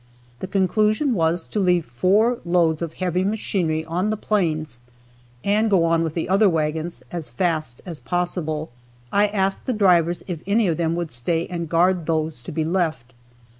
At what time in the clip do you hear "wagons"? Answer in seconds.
6.49-7.03